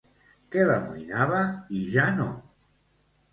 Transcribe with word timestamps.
Què 0.53 0.63
l'amoïnava 0.69 1.41
i 1.81 1.83
ja 1.97 2.07
no? 2.17 2.27